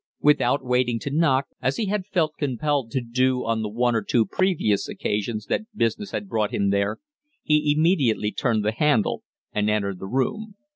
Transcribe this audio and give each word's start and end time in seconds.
Without 0.21 0.65
waiting 0.65 0.97
to 0.97 1.11
knock, 1.11 1.45
as 1.61 1.77
he 1.77 1.85
had 1.85 2.07
felt 2.07 2.33
compelled 2.39 2.89
to 2.89 3.01
do 3.01 3.45
on 3.45 3.61
the 3.61 3.69
one 3.69 3.93
or 3.93 4.01
two 4.01 4.25
previous 4.25 4.89
occasions 4.89 5.45
that 5.45 5.67
business 5.77 6.09
had 6.09 6.27
brought 6.27 6.49
him 6.51 6.71
there, 6.71 6.97
he 7.43 7.71
immediately 7.77 8.31
turned 8.31 8.65
the 8.65 8.71
handle 8.71 9.21
and 9.53 9.69
entered 9.69 9.99
the 9.99 10.07
room. 10.07 10.55